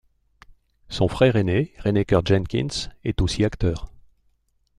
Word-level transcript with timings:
Son 0.89 1.07
frère 1.07 1.35
ainé, 1.35 1.75
Renneker 1.77 2.25
Jenkins, 2.25 2.89
est 3.03 3.21
aussi 3.21 3.45
acteur. 3.45 3.93